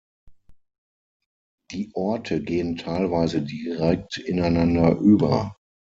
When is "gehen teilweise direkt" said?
2.41-4.17